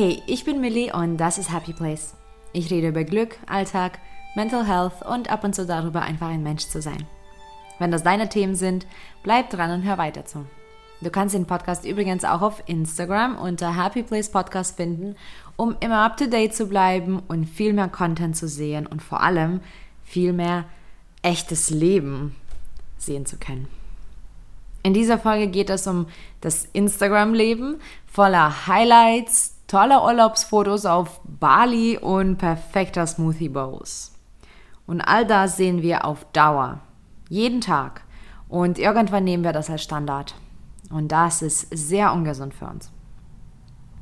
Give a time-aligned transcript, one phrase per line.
[0.00, 2.14] Hey, ich bin Millie und das ist Happy Place.
[2.52, 3.98] Ich rede über Glück, Alltag,
[4.36, 7.04] Mental Health und ab und zu darüber, einfach ein Mensch zu sein.
[7.80, 8.86] Wenn das deine Themen sind,
[9.24, 10.46] bleib dran und hör weiter zu.
[11.00, 15.16] Du kannst den Podcast übrigens auch auf Instagram unter Happy Place Podcast finden,
[15.56, 19.20] um immer up to date zu bleiben und viel mehr Content zu sehen und vor
[19.20, 19.60] allem
[20.04, 20.66] viel mehr
[21.22, 22.36] echtes Leben
[22.98, 23.66] sehen zu können.
[24.84, 26.06] In dieser Folge geht es um
[26.40, 34.14] das Instagram-Leben voller Highlights, toller Urlaubsfotos auf Bali und perfekter Smoothie Bowls.
[34.86, 36.80] Und all das sehen wir auf Dauer,
[37.28, 38.02] jeden Tag.
[38.48, 40.34] Und irgendwann nehmen wir das als Standard.
[40.90, 42.90] Und das ist sehr ungesund für uns.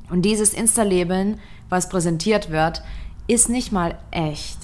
[0.09, 2.81] Und dieses Insta-Leben, was präsentiert wird,
[3.27, 4.59] ist nicht mal echt.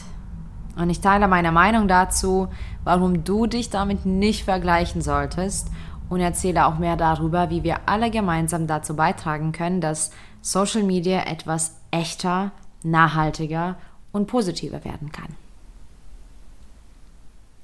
[0.78, 2.48] Und ich teile meine Meinung dazu,
[2.86, 5.68] warum du dich damit nicht vergleichen solltest
[6.10, 10.12] und erzähle auch mehr darüber, wie wir alle gemeinsam dazu beitragen können, dass
[10.44, 12.52] Social Media etwas echter,
[12.84, 13.78] nachhaltiger
[14.12, 15.36] und positiver werden kann.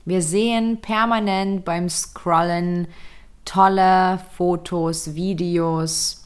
[0.05, 2.87] Wir sehen permanent beim Scrollen
[3.43, 6.25] tolle Fotos, Videos,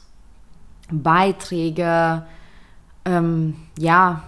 [0.90, 2.24] Beiträge,
[3.04, 4.22] ähm, ja,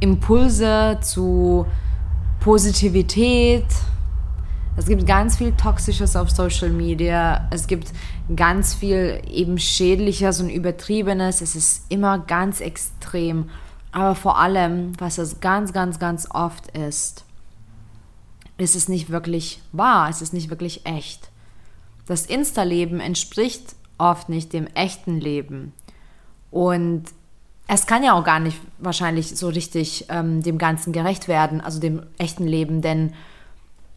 [0.00, 1.66] Impulse zu
[2.40, 3.66] Positivität,
[4.80, 7.46] es gibt ganz viel Toxisches auf Social Media.
[7.50, 7.92] Es gibt
[8.34, 11.42] ganz viel eben Schädliches und Übertriebenes.
[11.42, 13.50] Es ist immer ganz extrem.
[13.92, 17.24] Aber vor allem, was es ganz, ganz, ganz oft ist,
[18.56, 20.08] ist es nicht wirklich wahr.
[20.08, 21.28] Es ist nicht wirklich echt.
[22.06, 25.74] Das Insta-Leben entspricht oft nicht dem echten Leben.
[26.50, 27.04] Und
[27.68, 31.80] es kann ja auch gar nicht wahrscheinlich so richtig ähm, dem Ganzen gerecht werden, also
[31.80, 33.12] dem echten Leben, denn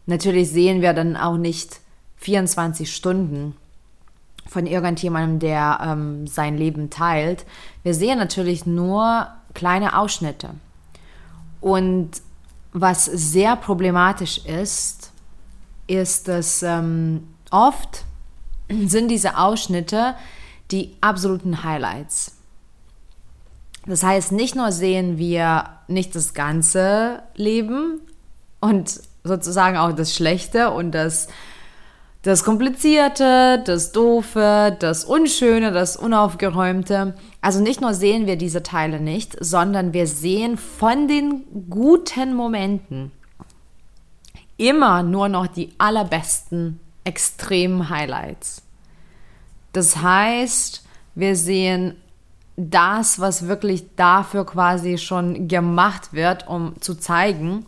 [0.06, 1.80] Natürlich sehen wir dann auch nicht
[2.16, 3.56] 24 Stunden
[4.46, 7.44] von irgendjemandem, der ähm, sein Leben teilt.
[7.82, 10.50] Wir sehen natürlich nur kleine Ausschnitte.
[11.60, 12.10] Und
[12.72, 15.12] was sehr problematisch ist,
[15.86, 18.04] ist, dass ähm, oft
[18.86, 20.14] sind diese Ausschnitte
[20.70, 22.36] die absoluten Highlights.
[23.86, 28.00] Das heißt, nicht nur sehen wir nicht das ganze Leben
[28.60, 31.28] und sozusagen auch das Schlechte und das,
[32.22, 37.14] das Komplizierte, das Doofe, das Unschöne, das Unaufgeräumte.
[37.40, 43.12] Also nicht nur sehen wir diese Teile nicht, sondern wir sehen von den guten Momenten
[44.56, 48.62] immer nur noch die allerbesten extremen Highlights.
[49.72, 50.84] Das heißt,
[51.14, 51.96] wir sehen
[52.56, 57.66] das, was wirklich dafür quasi schon gemacht wird, um zu zeigen.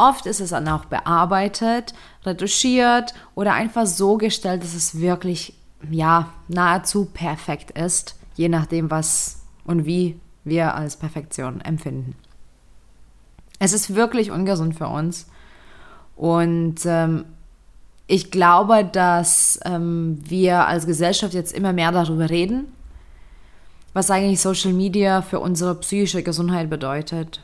[0.00, 1.92] Oft ist es dann auch bearbeitet,
[2.24, 5.52] retuschiert oder einfach so gestellt, dass es wirklich,
[5.90, 12.14] ja, nahezu perfekt ist, je nachdem, was und wie wir als Perfektion empfinden.
[13.58, 15.26] Es ist wirklich ungesund für uns.
[16.16, 17.26] Und ähm,
[18.06, 22.72] ich glaube, dass ähm, wir als Gesellschaft jetzt immer mehr darüber reden,
[23.92, 27.42] was eigentlich Social Media für unsere psychische Gesundheit bedeutet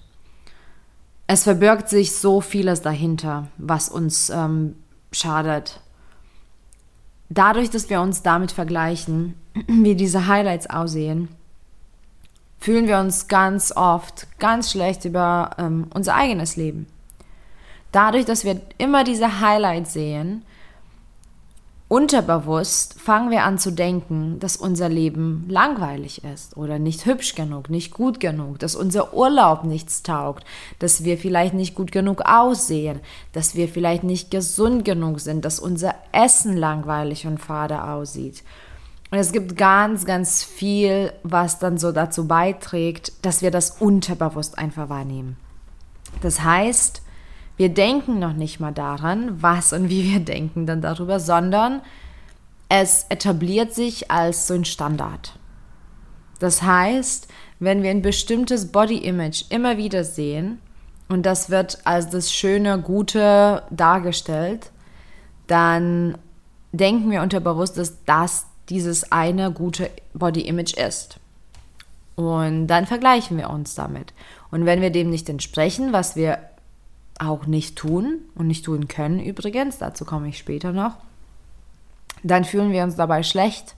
[1.26, 4.76] es verbirgt sich so vieles dahinter, was uns ähm,
[5.12, 5.80] schadet.
[7.28, 9.34] Dadurch, dass wir uns damit vergleichen,
[9.66, 11.28] wie diese Highlights aussehen,
[12.58, 16.86] fühlen wir uns ganz oft ganz schlecht über ähm, unser eigenes Leben.
[17.92, 20.42] Dadurch, dass wir immer diese Highlights sehen,
[21.88, 27.70] Unterbewusst fangen wir an zu denken, dass unser Leben langweilig ist oder nicht hübsch genug,
[27.70, 30.44] nicht gut genug, dass unser Urlaub nichts taugt,
[30.80, 32.98] dass wir vielleicht nicht gut genug aussehen,
[33.32, 38.42] dass wir vielleicht nicht gesund genug sind, dass unser Essen langweilig und fade aussieht.
[39.12, 44.58] Und es gibt ganz, ganz viel, was dann so dazu beiträgt, dass wir das unterbewusst
[44.58, 45.36] einfach wahrnehmen.
[46.20, 47.02] Das heißt,
[47.56, 51.82] wir denken noch nicht mal daran, was und wie wir denken dann darüber, sondern
[52.68, 55.38] es etabliert sich als so ein Standard.
[56.38, 60.60] Das heißt, wenn wir ein bestimmtes Body Image immer wieder sehen
[61.08, 64.70] und das wird als das schöne, gute dargestellt,
[65.46, 66.18] dann
[66.72, 71.18] denken wir unterbewusst, dass das dieses eine gute Body Image ist.
[72.16, 74.12] Und dann vergleichen wir uns damit.
[74.50, 76.38] Und wenn wir dem nicht entsprechen, was wir
[77.18, 80.96] auch nicht tun und nicht tun können übrigens, dazu komme ich später noch,
[82.22, 83.74] dann fühlen wir uns dabei schlecht.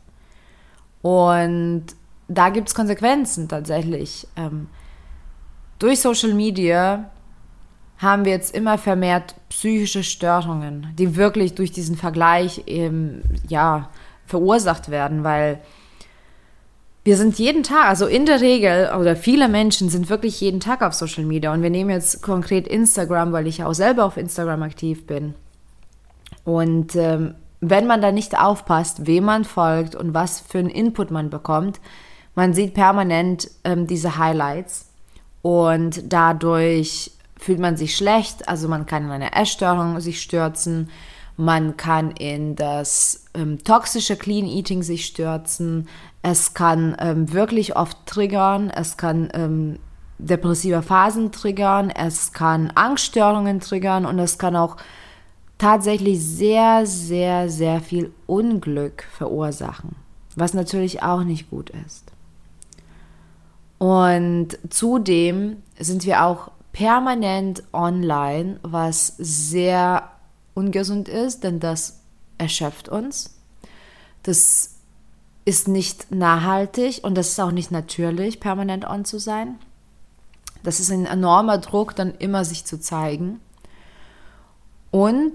[1.03, 1.87] Und
[2.29, 4.27] da gibt es Konsequenzen tatsächlich.
[4.37, 4.69] Ähm,
[5.79, 7.11] durch Social Media
[7.99, 13.91] haben wir jetzt immer vermehrt psychische Störungen, die wirklich durch diesen Vergleich eben, ja,
[14.27, 15.61] verursacht werden, weil
[17.09, 20.83] wir sind jeden Tag, also in der Regel, oder viele Menschen sind wirklich jeden Tag
[20.83, 21.55] auf Social Media.
[21.55, 25.35] Und wir nehmen jetzt konkret Instagram, weil ich auch selber auf Instagram aktiv bin.
[26.45, 31.11] Und ähm, wenn man da nicht aufpasst, wem man folgt und was für einen Input
[31.11, 31.81] man bekommt,
[32.35, 34.91] man sieht permanent ähm, diese Highlights
[35.41, 40.91] und dadurch fühlt man sich schlecht, also man kann in eine Essstörung sich stürzen,
[41.39, 45.89] man kann in das ähm, toxische Clean Eating sich stürzen,
[46.21, 49.79] es kann ähm, wirklich oft triggern, es kann ähm,
[50.19, 54.05] depressive Phasen triggern, es kann Angststörungen triggern.
[54.05, 54.77] Und es kann auch
[55.57, 59.95] tatsächlich sehr, sehr, sehr viel Unglück verursachen,
[60.37, 62.11] was natürlich auch nicht gut ist.
[63.79, 70.11] Und zudem sind wir auch permanent online, was sehr
[70.59, 72.01] ungesund ist, denn das
[72.37, 73.39] erschöpft uns.
[74.25, 74.75] Das
[75.45, 79.59] ist nicht nachhaltig und das ist auch nicht natürlich, permanent on zu sein.
[80.63, 83.41] Das ist ein enormer Druck, dann immer sich zu zeigen.
[84.91, 85.35] Und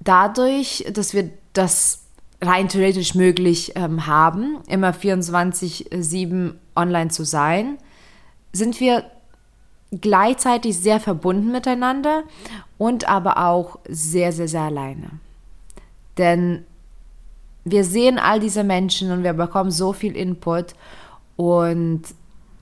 [0.00, 2.00] dadurch, dass wir das
[2.42, 7.78] rein theoretisch möglich ähm, haben, immer 24-7 online zu sein,
[8.52, 9.04] sind wir
[9.90, 12.24] gleichzeitig sehr verbunden miteinander
[12.76, 15.10] und aber auch sehr, sehr, sehr alleine.
[16.18, 16.64] Denn
[17.64, 20.74] wir sehen all diese Menschen und wir bekommen so viel Input
[21.36, 22.02] und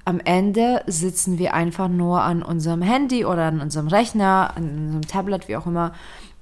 [0.05, 5.03] am Ende sitzen wir einfach nur an unserem Handy oder an unserem Rechner, an unserem
[5.03, 5.93] Tablet, wie auch immer.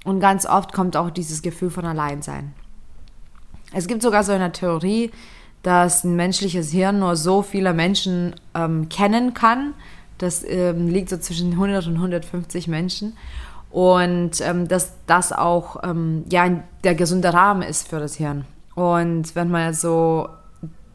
[0.03, 2.53] Und ganz oft kommt auch dieses Gefühl von Alleinsein.
[3.73, 5.09] Es gibt sogar so eine Theorie,
[5.63, 9.73] dass ein menschliches Hirn nur so viele Menschen ähm, kennen kann.
[10.17, 13.17] Das ähm, liegt so zwischen 100 und 150 Menschen.
[13.69, 16.49] Und ähm, dass das auch ähm, ja,
[16.83, 18.45] der gesunde Rahmen ist für das Hirn.
[18.75, 20.29] Und wenn man so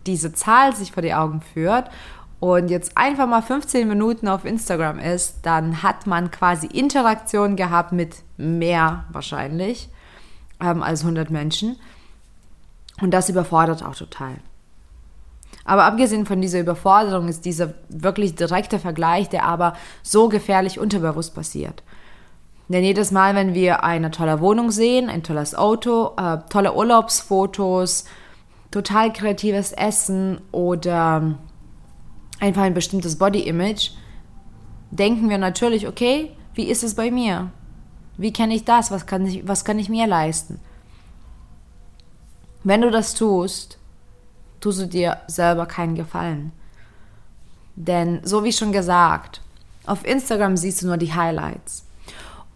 [0.07, 1.91] diese Zahl sich vor die Augen führt
[2.39, 7.93] und jetzt einfach mal 15 Minuten auf Instagram ist, dann hat man quasi Interaktion gehabt
[7.93, 9.91] mit mehr wahrscheinlich
[10.59, 11.77] ähm, als 100 Menschen.
[13.01, 14.37] Und das überfordert auch total.
[15.65, 21.35] Aber abgesehen von dieser Überforderung ist dieser wirklich direkte Vergleich, der aber so gefährlich unterbewusst
[21.35, 21.83] passiert.
[22.69, 28.05] Denn jedes Mal, wenn wir eine tolle Wohnung sehen, ein tolles Auto, äh, tolle Urlaubsfotos,
[28.71, 31.37] total kreatives Essen oder
[32.39, 33.91] einfach ein bestimmtes Body-Image,
[34.93, 37.51] denken wir natürlich, okay, wie ist es bei mir?
[38.17, 38.93] Wie kenne ich das?
[38.93, 40.61] Was kann ich, was kann ich mir leisten?
[42.63, 43.80] Wenn du das tust,
[44.61, 46.53] tust du dir selber keinen Gefallen.
[47.77, 49.41] Denn so wie schon gesagt,
[49.87, 51.85] auf Instagram siehst du nur die Highlights.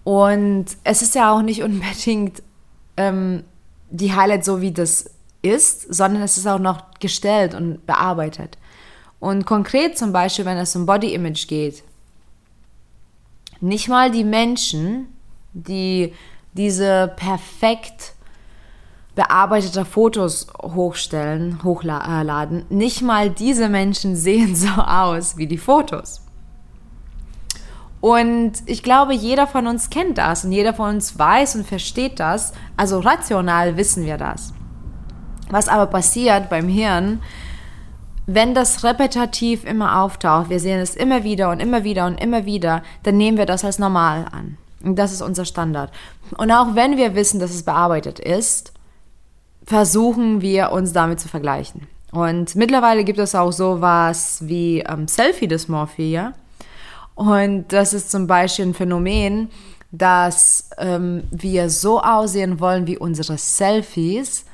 [0.05, 2.43] Und es ist ja auch nicht unbedingt
[2.97, 3.45] ähm,
[3.91, 5.11] die Highlight so, wie das
[5.43, 8.59] ist, sondern es ist auch noch gestellt und bearbeitet.
[9.21, 11.83] Und konkret zum Beispiel, wenn es um Body Image geht,
[13.61, 15.07] nicht mal die Menschen,
[15.53, 16.13] die
[16.53, 18.14] diese perfekt
[19.15, 26.21] bearbeitete Fotos hochstellen, hochladen, nicht mal diese Menschen sehen so aus wie die Fotos.
[28.01, 32.21] Und ich glaube, jeder von uns kennt das und jeder von uns weiß und versteht
[32.21, 32.53] das.
[32.77, 34.53] Also rational wissen wir das.
[35.49, 37.23] Was aber passiert beim Hirn,
[38.27, 42.45] wenn das repetitiv immer auftaucht, wir sehen es immer wieder und immer wieder und immer
[42.45, 44.59] wieder, dann nehmen wir das als normal an.
[44.83, 45.91] Und das ist unser Standard.
[46.37, 48.74] Und auch wenn wir wissen, dass es bearbeitet ist,
[49.65, 51.87] versuchen wir uns damit zu vergleichen.
[52.13, 56.33] Und mittlerweile gibt es auch sowas wie ähm, Selfie-Dysmorphie, ja?
[57.15, 59.51] Und das ist zum Beispiel ein Phänomen,
[59.91, 64.45] dass ähm, wir so aussehen wollen wie unsere Selfies.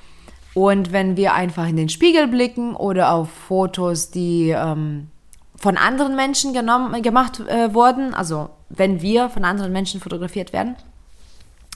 [0.52, 5.08] Und wenn wir einfach in den Spiegel blicken oder auf Fotos, die ähm,
[5.56, 10.76] von anderen Menschen genommen, gemacht äh, wurden, also wenn wir von anderen Menschen fotografiert werden,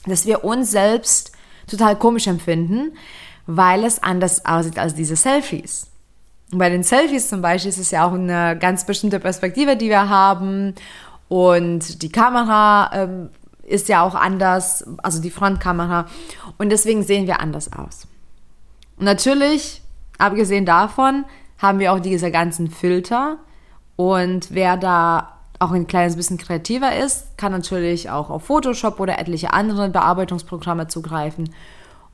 [0.05, 1.31] dass wir uns selbst
[1.67, 2.93] total komisch empfinden,
[3.47, 5.87] weil es anders aussieht als diese Selfies.
[6.51, 9.89] Und bei den Selfies zum Beispiel ist es ja auch eine ganz bestimmte Perspektive, die
[9.89, 10.75] wir haben.
[11.27, 13.29] Und die Kamera ähm,
[13.63, 16.05] ist ja auch anders, also die Frontkamera.
[16.57, 18.07] Und deswegen sehen wir anders aus.
[18.97, 19.81] Und natürlich,
[20.17, 21.25] abgesehen davon,
[21.57, 23.37] haben wir auch diese ganzen Filter.
[23.95, 29.19] Und wer da auch ein kleines bisschen kreativer ist, kann natürlich auch auf Photoshop oder
[29.19, 31.49] etliche andere Bearbeitungsprogramme zugreifen.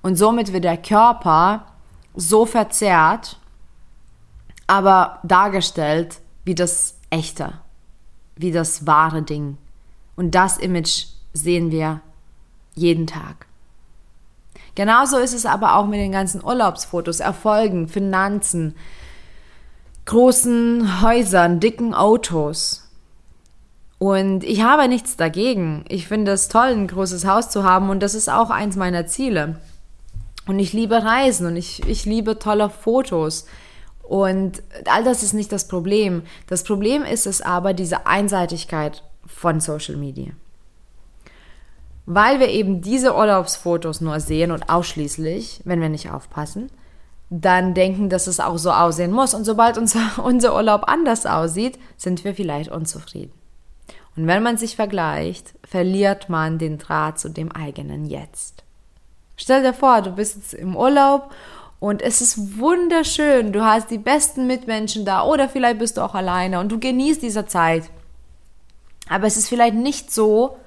[0.02, 1.66] Und somit wird der Körper
[2.16, 3.40] so verzerrt,
[4.68, 7.54] aber dargestellt wie das echte,
[8.36, 9.58] wie das wahre Ding.
[10.16, 12.02] Und das Image sehen wir
[12.76, 13.48] jeden Tag.
[14.76, 18.76] Genauso ist es aber auch mit den ganzen Urlaubsfotos, Erfolgen, Finanzen,
[20.06, 22.90] großen Häusern, dicken Autos.
[24.02, 25.86] Und ich habe nichts dagegen.
[25.88, 29.06] Ich finde es toll, ein großes Haus zu haben und das ist auch eins meiner
[29.06, 29.58] Ziele.
[30.48, 33.46] Und ich liebe Reisen und ich, ich liebe tolle Fotos.
[34.02, 36.24] Und all das ist nicht das Problem.
[36.48, 40.32] Das Problem ist es aber diese Einseitigkeit von Social Media.
[42.08, 46.72] Weil wir eben diese Urlaubsfotos nur sehen und ausschließlich, wenn wir nicht aufpassen,
[47.30, 49.36] dann denken, dass es auch so aussehen muss.
[49.36, 53.34] Und sobald unser, unser Urlaub anders aussieht, sind wir vielleicht unzufrieden.
[54.16, 58.64] Und wenn man sich vergleicht, verliert man den Draht zu dem eigenen Jetzt.
[59.38, 61.34] Stell dir vor, du bist jetzt im Urlaub
[61.80, 63.54] und es ist wunderschön.
[63.54, 67.22] Du hast die besten Mitmenschen da oder vielleicht bist du auch alleine und du genießt
[67.22, 67.90] diese Zeit.
[69.10, 70.58] Aber es ist vielleicht nicht so,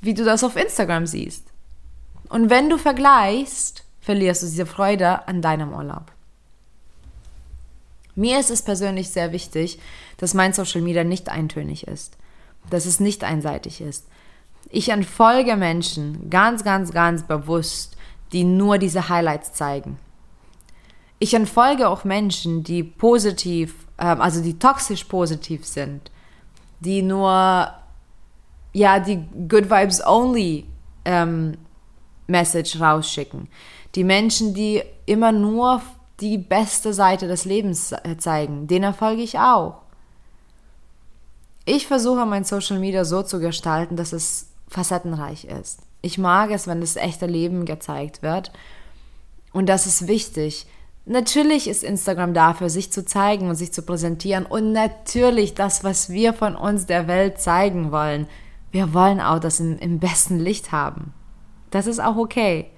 [0.00, 1.46] wie du das auf Instagram siehst.
[2.28, 6.12] Und wenn du vergleichst, verlierst du diese Freude an deinem Urlaub.
[8.14, 9.78] Mir ist es persönlich sehr wichtig,
[10.18, 12.16] dass mein Social Media nicht eintönig ist,
[12.70, 14.06] dass es nicht einseitig ist.
[14.70, 17.96] Ich entfolge Menschen ganz, ganz, ganz bewusst,
[18.32, 19.98] die nur diese Highlights zeigen.
[21.18, 26.10] Ich entfolge auch Menschen, die positiv, ähm, also die toxisch positiv sind,
[26.80, 27.70] die nur,
[28.72, 30.66] ja, die Good Vibes Only
[31.04, 31.56] ähm,
[32.26, 33.48] Message rausschicken.
[33.94, 35.82] Die Menschen, die immer nur
[36.20, 39.81] die beste Seite des Lebens äh, zeigen, denen folge ich auch.
[41.64, 45.80] Ich versuche mein Social Media so zu gestalten, dass es facettenreich ist.
[46.00, 48.50] Ich mag es, wenn das echte Leben gezeigt wird.
[49.52, 50.66] Und das ist wichtig.
[51.04, 54.46] Natürlich ist Instagram dafür, sich zu zeigen und sich zu präsentieren.
[54.46, 58.26] Und natürlich das, was wir von uns der Welt zeigen wollen.
[58.72, 61.12] Wir wollen auch das im, im besten Licht haben.
[61.70, 62.70] Das ist auch okay.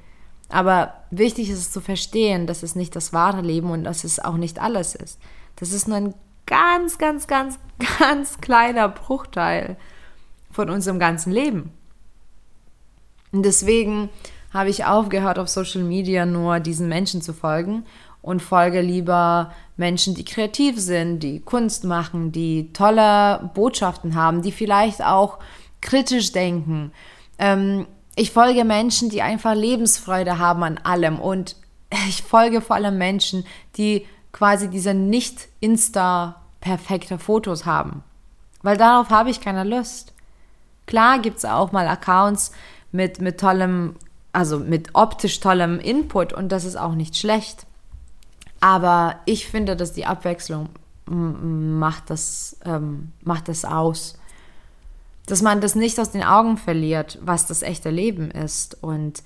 [0.49, 4.21] Aber wichtig ist es zu verstehen, dass es nicht das wahre Leben und dass es
[4.21, 5.19] auch nicht alles ist.
[5.57, 6.14] Das ist nur ein
[6.46, 7.58] ganz, ganz, ganz,
[7.98, 9.76] ganz kleiner Bruchteil
[10.50, 11.72] von unserem ganzen Leben.
[13.32, 14.10] Und deswegen
[14.52, 17.84] habe ich aufgehört, auf Social Media nur diesen Menschen zu folgen
[18.22, 24.52] und folge lieber Menschen, die kreativ sind, die Kunst machen, die tolle Botschaften haben, die
[24.52, 25.40] vielleicht auch
[25.80, 26.92] kritisch denken.
[27.38, 27.86] Ähm,
[28.16, 31.56] ich folge Menschen, die einfach Lebensfreude haben an allem und
[32.08, 33.44] ich folge vor allem Menschen,
[33.76, 38.03] die quasi diese nicht insta perfekte Fotos haben.
[38.62, 40.12] Weil darauf habe ich keine Lust.
[40.87, 42.53] Klar gibt es auch mal Accounts,
[42.93, 43.95] mit, mit tollem,
[44.33, 47.67] also mit optisch tollem Input und das ist auch nicht schlecht.
[48.61, 50.69] Aber ich finde, dass die Abwechslung
[51.07, 54.19] macht das, ähm, macht das aus.
[55.26, 58.83] Dass man das nicht aus den Augen verliert, was das echte Leben ist.
[58.83, 59.23] Und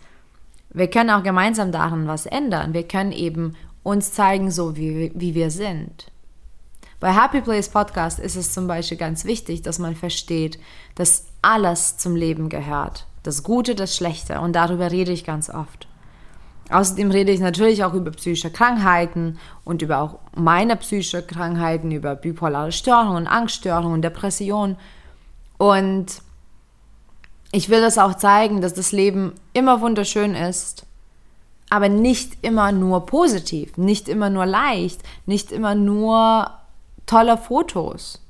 [0.70, 2.72] wir können auch gemeinsam daran was ändern.
[2.72, 3.54] Wir können eben
[3.88, 6.10] uns zeigen, so wie, wie wir sind.
[7.00, 10.58] Bei Happy Place Podcast ist es zum Beispiel ganz wichtig, dass man versteht,
[10.94, 13.06] dass alles zum Leben gehört.
[13.22, 14.40] Das Gute, das Schlechte.
[14.40, 15.88] Und darüber rede ich ganz oft.
[16.70, 22.14] Außerdem rede ich natürlich auch über psychische Krankheiten und über auch meine psychische Krankheiten, über
[22.14, 24.76] bipolare Störungen, Angststörungen, Depressionen.
[25.56, 26.20] Und
[27.52, 30.84] ich will das auch zeigen, dass das Leben immer wunderschön ist,
[31.70, 36.50] aber nicht immer nur positiv, nicht immer nur leicht, nicht immer nur
[37.06, 38.20] tolle Fotos.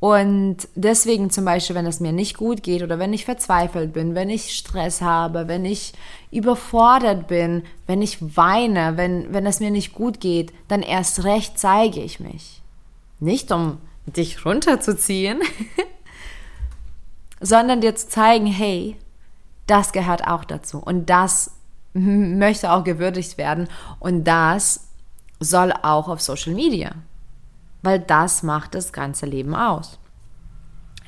[0.00, 4.14] Und deswegen zum Beispiel, wenn es mir nicht gut geht oder wenn ich verzweifelt bin,
[4.14, 5.92] wenn ich Stress habe, wenn ich
[6.30, 11.58] überfordert bin, wenn ich weine, wenn, wenn es mir nicht gut geht, dann erst recht
[11.58, 12.62] zeige ich mich.
[13.20, 13.76] Nicht um
[14.06, 15.42] dich runterzuziehen,
[17.42, 18.96] sondern dir zu zeigen, hey,
[19.66, 21.50] das gehört auch dazu und das
[21.92, 23.68] möchte auch gewürdigt werden
[23.98, 24.88] und das
[25.40, 26.92] soll auch auf Social Media
[27.82, 29.98] weil das macht das ganze Leben aus.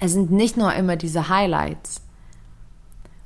[0.01, 2.03] Es sind nicht nur immer diese Highlights.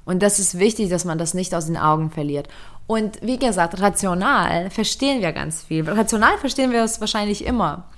[0.05, 2.49] Und das ist wichtig, dass man das nicht aus den Augen verliert.
[2.87, 5.89] Und wie gesagt, rational verstehen wir ganz viel.
[5.89, 7.89] Rational verstehen wir es wahrscheinlich immer.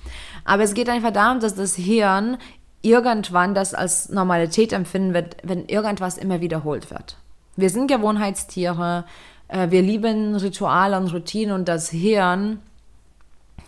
[0.45, 2.37] Aber es geht einfach darum, dass das Hirn
[2.81, 7.17] irgendwann das als Normalität empfinden wird, wenn irgendwas immer wiederholt wird.
[7.55, 9.03] Wir sind Gewohnheitstiere,
[9.49, 12.59] wir lieben Rituale und Routinen und das Hirn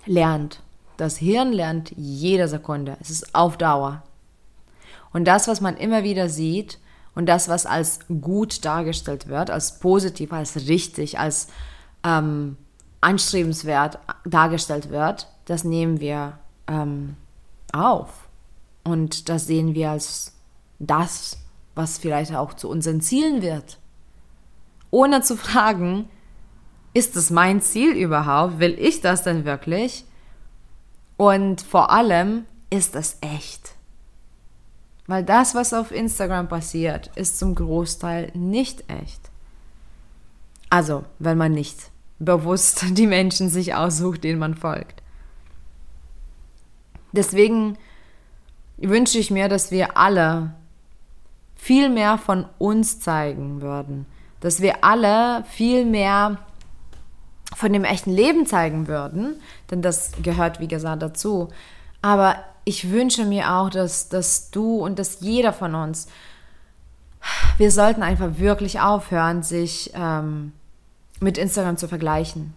[0.05, 0.61] lernt.
[0.97, 2.97] Das Hirn lernt jede Sekunde.
[3.01, 4.03] Es ist auf Dauer.
[5.13, 6.79] Und das, was man immer wieder sieht
[7.15, 11.47] und das, was als gut dargestellt wird, als positiv, als richtig, als
[12.03, 12.57] ähm,
[13.01, 17.17] anstrebenswert dargestellt wird, das nehmen wir ähm,
[17.73, 18.27] auf.
[18.83, 20.33] Und das sehen wir als
[20.79, 21.37] das,
[21.75, 23.77] was vielleicht auch zu unseren Zielen wird.
[24.91, 26.07] Ohne zu fragen,
[26.93, 28.59] ist es mein Ziel überhaupt?
[28.59, 30.05] Will ich das denn wirklich?
[31.17, 33.75] Und vor allem ist es echt.
[35.07, 39.29] Weil das, was auf Instagram passiert, ist zum Großteil nicht echt.
[40.69, 45.01] Also, wenn man nicht bewusst die Menschen sich aussucht, denen man folgt.
[47.11, 47.77] Deswegen
[48.77, 50.53] wünsche ich mir, dass wir alle
[51.55, 54.05] viel mehr von uns zeigen würden.
[54.41, 56.37] Dass wir alle viel mehr
[57.55, 59.35] von dem echten Leben zeigen würden,
[59.69, 61.49] denn das gehört, wie gesagt, dazu.
[62.01, 66.07] Aber ich wünsche mir auch, dass, dass du und dass jeder von uns,
[67.57, 70.53] wir sollten einfach wirklich aufhören, sich ähm,
[71.19, 72.53] mit Instagram zu vergleichen.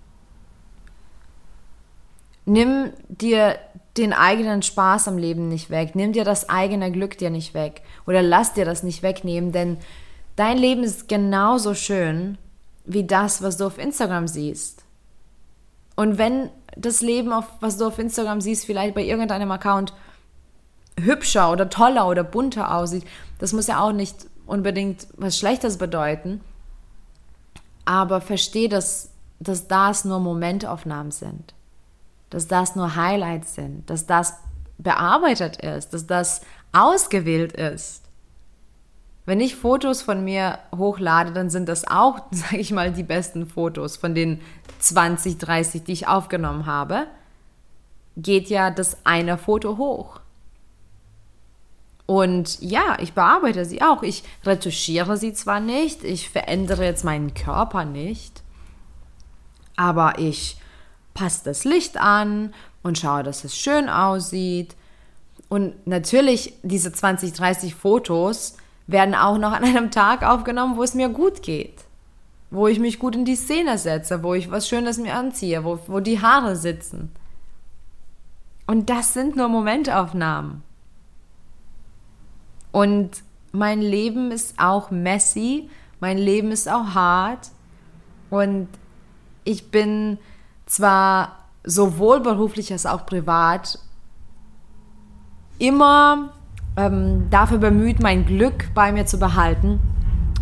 [2.46, 3.58] Nimm dir
[3.96, 5.94] den eigenen Spaß am Leben nicht weg.
[5.94, 7.82] Nimm dir das eigene Glück dir nicht weg.
[8.06, 9.78] Oder lass dir das nicht wegnehmen, denn
[10.36, 12.38] dein Leben ist genauso schön
[12.84, 14.84] wie das, was du auf Instagram siehst.
[15.96, 19.94] Und wenn das Leben, auf, was du auf Instagram siehst, vielleicht bei irgendeinem Account
[20.98, 23.04] hübscher oder toller oder bunter aussieht,
[23.38, 26.40] das muss ja auch nicht unbedingt was Schlechtes bedeuten.
[27.84, 29.10] Aber versteh, dass,
[29.40, 31.54] dass das nur Momentaufnahmen sind
[32.34, 34.34] dass das nur Highlights sind, dass das
[34.78, 36.40] bearbeitet ist, dass das
[36.72, 38.02] ausgewählt ist.
[39.26, 43.46] Wenn ich Fotos von mir hochlade, dann sind das auch, sage ich mal, die besten
[43.46, 44.40] Fotos von den
[44.80, 47.06] 20, 30, die ich aufgenommen habe.
[48.16, 50.20] Geht ja das eine Foto hoch.
[52.06, 54.02] Und ja, ich bearbeite sie auch.
[54.02, 58.42] Ich retuschiere sie zwar nicht, ich verändere jetzt meinen Körper nicht,
[59.74, 60.58] aber ich
[61.14, 62.52] passe das Licht an
[62.82, 64.76] und schaue, dass es schön aussieht.
[65.48, 70.94] Und natürlich, diese 20, 30 Fotos werden auch noch an einem Tag aufgenommen, wo es
[70.94, 71.84] mir gut geht.
[72.50, 75.78] Wo ich mich gut in die Szene setze, wo ich was Schönes mir anziehe, wo,
[75.86, 77.10] wo die Haare sitzen.
[78.66, 80.62] Und das sind nur Momentaufnahmen.
[82.72, 85.68] Und mein Leben ist auch messy,
[86.00, 87.50] mein Leben ist auch hart.
[88.30, 88.68] Und
[89.44, 90.18] ich bin
[90.66, 93.78] zwar sowohl beruflich als auch privat
[95.58, 96.33] immer
[96.76, 99.80] ähm, dafür bemüht, mein Glück bei mir zu behalten.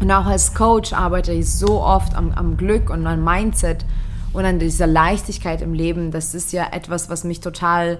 [0.01, 3.85] Und auch als Coach arbeite ich so oft am, am Glück und am Mindset
[4.33, 6.11] und an dieser Leichtigkeit im Leben.
[6.11, 7.99] Das ist ja etwas, was mich total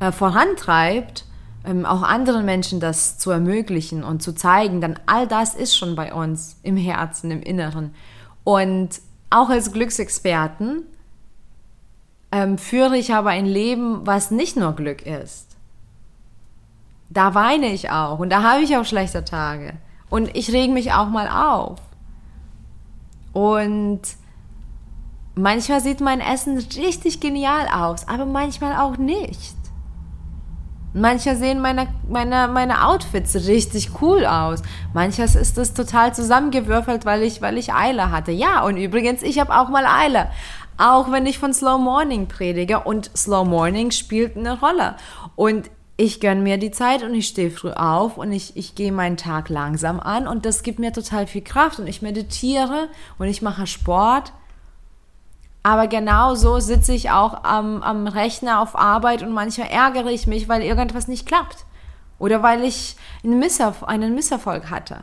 [0.00, 1.24] äh, vorantreibt,
[1.64, 4.80] ähm, auch anderen Menschen das zu ermöglichen und zu zeigen.
[4.80, 7.94] Denn all das ist schon bei uns im Herzen, im Inneren.
[8.44, 10.82] Und auch als Glücksexperten
[12.32, 15.47] ähm, führe ich aber ein Leben, was nicht nur Glück ist.
[17.10, 19.74] Da weine ich auch und da habe ich auch schlechte Tage.
[20.10, 21.78] Und ich rege mich auch mal auf.
[23.32, 24.00] Und
[25.34, 29.56] manchmal sieht mein Essen richtig genial aus, aber manchmal auch nicht.
[30.94, 34.62] Manchmal sehen meine, meine, meine Outfits richtig cool aus.
[34.94, 38.32] Manchmal ist das total zusammengewürfelt, weil ich, weil ich Eile hatte.
[38.32, 40.30] Ja, und übrigens, ich habe auch mal Eile.
[40.78, 44.96] Auch wenn ich von Slow Morning predige und Slow Morning spielt eine Rolle.
[45.36, 48.92] Und ich gönne mir die Zeit und ich stehe früh auf und ich, ich gehe
[48.92, 53.26] meinen Tag langsam an und das gibt mir total viel Kraft und ich meditiere und
[53.26, 54.32] ich mache Sport.
[55.64, 60.28] Aber genau so sitze ich auch am, am Rechner auf Arbeit und manchmal ärgere ich
[60.28, 61.66] mich, weil irgendwas nicht klappt.
[62.20, 65.00] Oder weil ich einen, Misserf einen Misserfolg hatte.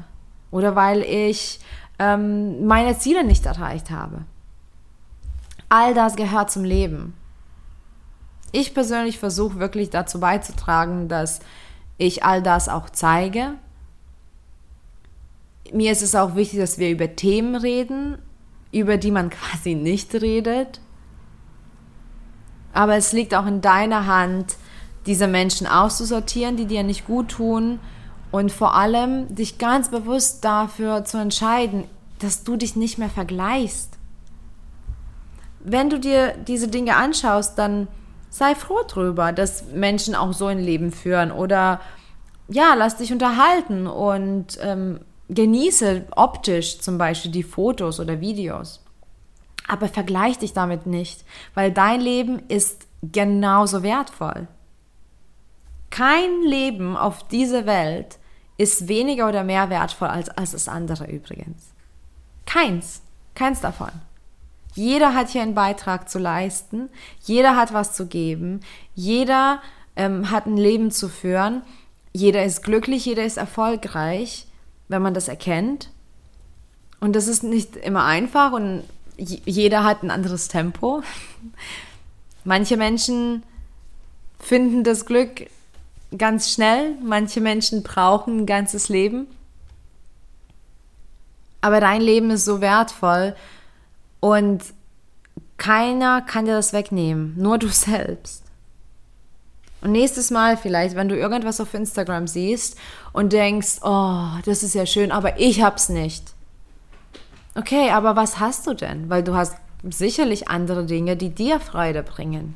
[0.49, 1.59] Oder weil ich
[1.99, 4.21] ähm, meine Ziele nicht erreicht habe.
[5.67, 7.15] All das gehört zum Leben.
[8.55, 11.41] Ich persönlich versuche wirklich dazu beizutragen, dass
[11.97, 13.55] ich all das auch zeige.
[15.73, 18.17] Mir ist es auch wichtig, dass wir über Themen reden,
[18.71, 20.79] über die man quasi nicht redet.
[22.71, 24.55] Aber es liegt auch in deiner Hand,
[25.05, 27.79] diese Menschen auszusortieren, die dir nicht gut tun
[28.31, 31.83] und vor allem dich ganz bewusst dafür zu entscheiden,
[32.19, 33.95] dass du dich nicht mehr vergleichst
[35.65, 37.87] wenn du dir diese Dinge anschaust, dann
[38.35, 41.79] sei froh drüber, dass Menschen auch so ein Leben führen oder
[42.49, 48.83] ja, lass dich unterhalten und ähm, genieße optisch zum Beispiel die Fotos oder Videos.
[49.69, 54.49] Aber vergleich dich damit nicht, weil dein Leben ist genauso wertvoll.
[55.89, 58.19] Kein Leben auf dieser Welt
[58.57, 61.73] ist weniger oder mehr wertvoll als, als das andere übrigens.
[62.45, 63.01] Keins.
[63.33, 63.91] Keins davon.
[64.75, 66.89] Jeder hat hier einen Beitrag zu leisten,
[67.23, 68.59] jeder hat was zu geben,
[68.93, 69.61] jeder
[69.95, 71.61] ähm, hat ein Leben zu führen,
[72.11, 74.45] jeder ist glücklich, jeder ist erfolgreich,
[74.89, 75.89] wenn man das erkennt.
[76.99, 78.83] Und das ist nicht immer einfach und
[79.17, 81.01] jeder hat ein anderes Tempo.
[82.43, 83.43] Manche Menschen
[84.39, 85.47] finden das Glück
[86.17, 86.95] ganz schnell.
[87.01, 89.27] Manche Menschen brauchen ein ganzes Leben.
[91.61, 93.35] Aber dein Leben ist so wertvoll
[94.25, 94.63] und
[95.57, 98.43] keiner kann dir das wegnehmen, nur du selbst.
[99.81, 102.75] Und nächstes Mal vielleicht, wenn du irgendwas auf Instagram siehst
[103.13, 106.33] und denkst, oh, das ist ja schön, aber ich hab's nicht.
[107.53, 109.11] Okay, aber was hast du denn?
[109.11, 109.57] Weil du hast
[109.87, 112.55] sicherlich andere Dinge, die dir Freude bringen.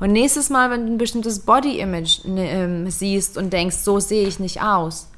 [0.00, 4.40] Und nächstes Mal, wenn du ein bestimmtes Body-Image äh, siehst und denkst, so sehe ich
[4.40, 5.08] nicht aus,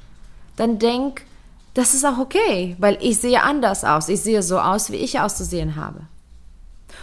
[0.55, 1.22] dann denk,
[1.75, 4.09] das ist auch okay, weil ich sehe anders aus.
[4.09, 6.03] Ich sehe so aus, wie ich auszusehen habe.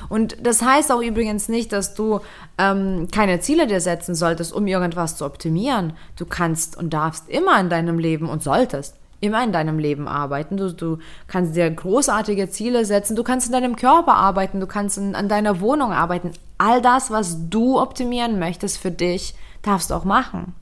[0.09, 2.19] Und das heißt auch übrigens nicht, dass du
[2.57, 5.93] ähm, keine Ziele dir setzen solltest, um irgendwas zu optimieren.
[6.17, 10.57] Du kannst und darfst immer in deinem Leben und solltest immer in deinem Leben arbeiten.
[10.57, 14.97] Du, du kannst dir großartige Ziele setzen, du kannst in deinem Körper arbeiten, du kannst
[14.97, 16.31] in, an deiner Wohnung arbeiten.
[16.57, 20.53] All das, was du optimieren möchtest für dich, darfst du auch machen.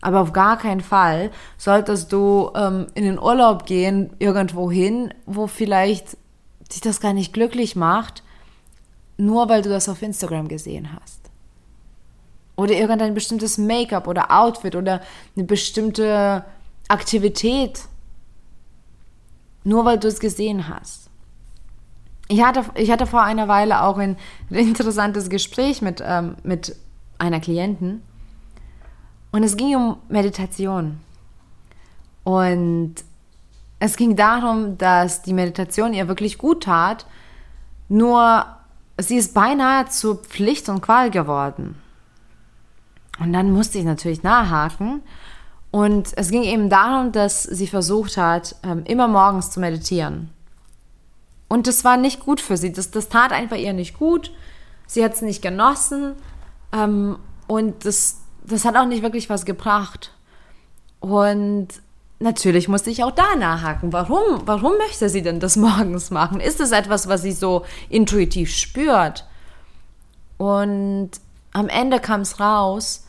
[0.00, 5.46] Aber auf gar keinen Fall solltest du ähm, in den Urlaub gehen, irgendwo hin, wo
[5.46, 6.16] vielleicht
[6.72, 8.22] dich das gar nicht glücklich macht,
[9.16, 11.20] nur weil du das auf Instagram gesehen hast.
[12.56, 15.00] Oder irgendein bestimmtes Make-up oder Outfit oder
[15.36, 16.44] eine bestimmte
[16.88, 17.80] Aktivität,
[19.64, 21.10] nur weil du es gesehen hast.
[22.28, 24.16] Ich hatte, ich hatte vor einer Weile auch ein
[24.50, 26.76] interessantes Gespräch mit, ähm, mit
[27.18, 28.02] einer Klientin
[29.32, 31.00] und es ging um Meditation.
[32.24, 32.94] Und
[33.78, 37.06] es ging darum, dass die Meditation ihr wirklich gut tat,
[37.88, 38.44] nur
[38.98, 41.76] sie ist beinahe zur Pflicht und Qual geworden.
[43.18, 45.02] Und dann musste ich natürlich nachhaken.
[45.70, 50.30] Und es ging eben darum, dass sie versucht hat, ähm, immer morgens zu meditieren.
[51.48, 52.72] Und das war nicht gut für sie.
[52.72, 54.32] Das, das tat einfach ihr nicht gut.
[54.86, 56.14] Sie hat es nicht genossen.
[56.72, 60.12] Ähm, und das, das hat auch nicht wirklich was gebracht.
[61.00, 61.68] Und
[62.18, 63.92] natürlich musste ich auch da nachhaken.
[63.92, 66.40] Warum, warum möchte sie denn das morgens machen?
[66.40, 69.26] Ist es etwas, was sie so intuitiv spürt?
[70.36, 71.10] Und
[71.52, 73.06] am Ende kam es raus,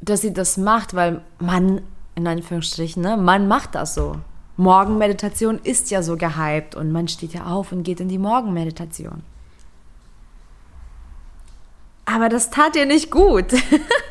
[0.00, 1.82] dass sie das macht, weil man,
[2.14, 4.16] in Anführungsstrichen, ne, man macht das so.
[4.56, 9.22] Morgenmeditation ist ja so gehypt und man steht ja auf und geht in die Morgenmeditation.
[12.04, 13.46] Aber das tat ihr nicht gut.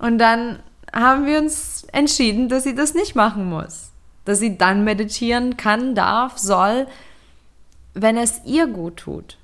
[0.00, 0.60] und dann
[0.92, 3.90] haben wir uns entschieden, dass sie das nicht machen muss.
[4.24, 6.86] Dass sie dann meditieren kann, darf, soll,
[7.94, 9.36] wenn es ihr gut tut.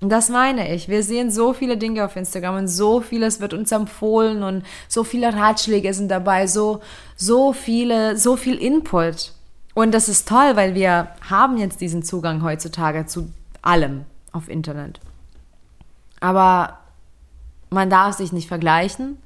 [0.00, 0.88] Und das meine ich.
[0.88, 5.04] Wir sehen so viele Dinge auf Instagram und so vieles wird uns empfohlen und so
[5.04, 6.80] viele Ratschläge sind dabei, so,
[7.16, 9.32] so viele, so viel Input.
[9.72, 15.00] Und das ist toll, weil wir haben jetzt diesen Zugang heutzutage zu allem auf Internet.
[16.20, 16.80] Aber
[17.70, 19.16] man darf sich nicht vergleichen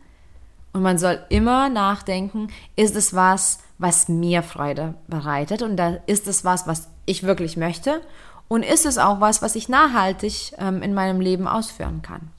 [0.73, 6.27] und man soll immer nachdenken, ist es was, was mir Freude bereitet und da ist
[6.27, 8.01] es was, was ich wirklich möchte
[8.49, 12.31] und ist es auch was, was ich nachhaltig ähm, in meinem Leben ausführen kann.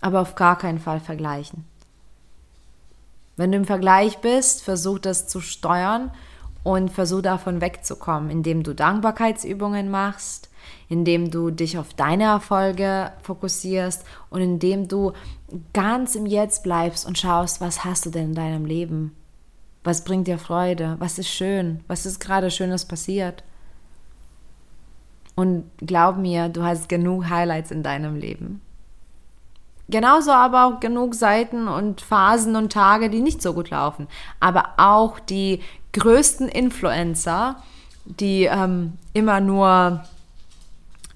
[0.00, 1.64] Aber auf gar keinen Fall vergleichen.
[3.36, 6.10] Wenn du im Vergleich bist, versuch das zu steuern
[6.64, 10.47] und versuch davon wegzukommen, indem du Dankbarkeitsübungen machst,
[10.88, 15.12] indem du dich auf deine Erfolge fokussierst und indem du
[15.72, 19.14] ganz im Jetzt bleibst und schaust, was hast du denn in deinem Leben?
[19.84, 20.96] Was bringt dir Freude?
[20.98, 21.80] Was ist schön?
[21.86, 23.42] Was ist gerade Schönes passiert?
[25.34, 28.60] Und glaub mir, du hast genug Highlights in deinem Leben.
[29.88, 34.06] Genauso aber auch genug Seiten und Phasen und Tage, die nicht so gut laufen.
[34.38, 35.62] Aber auch die
[35.94, 37.62] größten Influencer,
[38.04, 40.04] die ähm, immer nur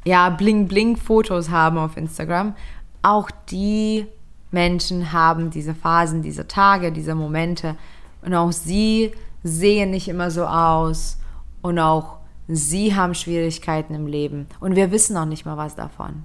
[0.05, 2.55] ja, Bling-Bling-Fotos haben auf Instagram,
[3.03, 4.07] auch die
[4.51, 7.77] Menschen haben diese Phasen, diese Tage, diese Momente.
[8.23, 9.13] Und auch sie
[9.43, 11.19] sehen nicht immer so aus.
[11.63, 16.25] Und auch Sie haben Schwierigkeiten im Leben und wir wissen auch nicht mal was davon.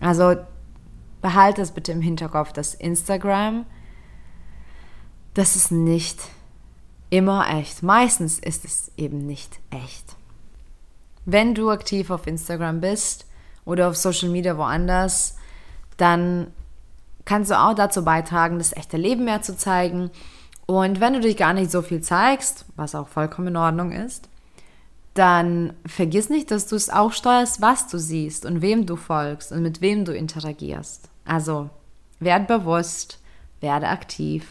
[0.00, 0.36] Also
[1.22, 3.64] behalte es bitte im Hinterkopf, dass Instagram,
[5.34, 6.20] das ist nicht
[7.10, 7.82] immer echt.
[7.82, 10.17] Meistens ist es eben nicht echt.
[11.30, 13.26] Wenn du aktiv auf Instagram bist
[13.66, 15.36] oder auf Social Media woanders,
[15.98, 16.46] dann
[17.26, 20.10] kannst du auch dazu beitragen, das echte Leben mehr zu zeigen
[20.64, 24.30] und wenn du dich gar nicht so viel zeigst, was auch vollkommen in Ordnung ist,
[25.12, 29.52] dann vergiss nicht, dass du es auch steuerst, was du siehst und wem du folgst
[29.52, 31.10] und mit wem du interagierst.
[31.26, 31.68] Also
[32.20, 33.18] werd bewusst,
[33.60, 34.46] werde aktiv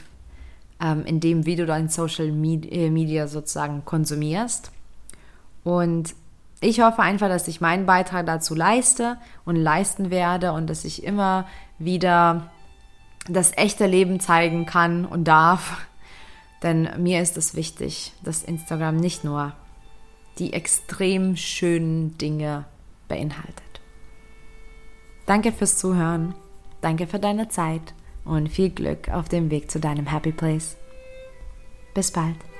[0.80, 4.72] ähm, in dem, wie du dein Social äh, Media sozusagen konsumierst.
[5.63, 6.13] Und
[6.60, 11.04] ich hoffe einfach, dass ich meinen Beitrag dazu leiste und leisten werde und dass ich
[11.04, 12.50] immer wieder
[13.28, 15.86] das echte Leben zeigen kann und darf.
[16.63, 19.54] Denn mir ist es wichtig, dass Instagram nicht nur
[20.39, 22.65] die extrem schönen Dinge
[23.08, 23.63] beinhaltet.
[25.26, 26.34] Danke fürs Zuhören,
[26.82, 27.93] danke für deine Zeit
[28.24, 30.78] und viel Glück auf dem Weg zu deinem Happy Place.
[31.93, 32.57] Bis bald.